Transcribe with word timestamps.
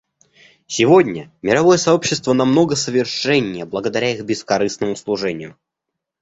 Сегодня 0.65 1.31
мировое 1.43 1.77
сообщество 1.77 2.33
намного 2.33 2.75
совершеннее 2.75 3.65
благодаря 3.65 4.15
их 4.15 4.25
бескорыстному 4.25 4.95
служению. 4.95 5.59